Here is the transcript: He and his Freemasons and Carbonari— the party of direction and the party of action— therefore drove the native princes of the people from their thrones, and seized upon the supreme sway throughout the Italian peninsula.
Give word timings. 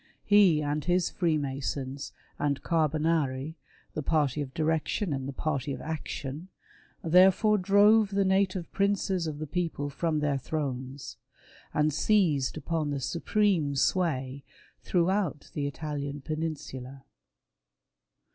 He 0.25 0.63
and 0.63 0.83
his 0.83 1.11
Freemasons 1.11 2.11
and 2.39 2.63
Carbonari— 2.63 3.57
the 3.93 4.01
party 4.01 4.41
of 4.41 4.51
direction 4.51 5.13
and 5.13 5.27
the 5.27 5.31
party 5.31 5.73
of 5.73 5.79
action— 5.81 6.47
therefore 7.03 7.59
drove 7.59 8.09
the 8.09 8.25
native 8.25 8.71
princes 8.71 9.27
of 9.27 9.37
the 9.37 9.45
people 9.45 9.91
from 9.91 10.17
their 10.17 10.39
thrones, 10.39 11.17
and 11.71 11.93
seized 11.93 12.57
upon 12.57 12.89
the 12.89 12.99
supreme 12.99 13.75
sway 13.75 14.43
throughout 14.79 15.51
the 15.53 15.67
Italian 15.67 16.21
peninsula. 16.21 17.03